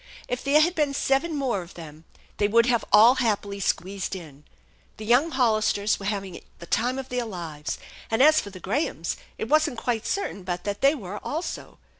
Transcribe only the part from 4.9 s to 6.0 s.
The young Hollisters